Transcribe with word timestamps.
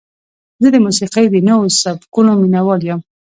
زه 0.61 0.67
د 0.71 0.75
موسیقۍ 0.85 1.25
د 1.31 1.35
نوو 1.47 1.65
سبکونو 1.81 2.31
مینهوال 2.41 2.81
یم. 2.89 2.99